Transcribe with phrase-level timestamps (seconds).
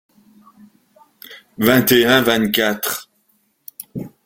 [1.59, 3.07] vingt et un vingt-quatre.